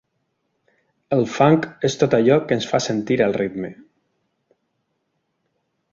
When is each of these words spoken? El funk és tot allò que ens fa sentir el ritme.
El 1.17 1.21
funk 1.33 1.67
és 1.89 1.97
tot 2.03 2.17
allò 2.19 2.39
que 2.47 2.57
ens 2.61 2.69
fa 2.73 2.81
sentir 2.87 3.19
el 3.29 3.39
ritme. 3.43 3.73